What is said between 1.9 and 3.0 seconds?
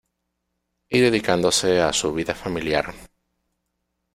su vida familiar.